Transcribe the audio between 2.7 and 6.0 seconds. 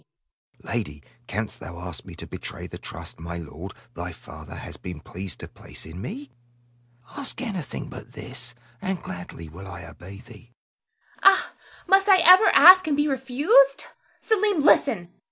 trust my lord, thy father, hath been pleased to place